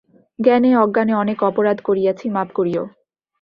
[0.39, 2.83] জ্ঞানে অজ্ঞানে অনেক অপরাধ করিয়াছি, মাপ করিয়ো।